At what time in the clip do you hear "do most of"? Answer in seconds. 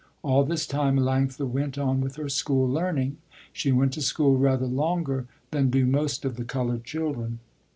5.69-6.37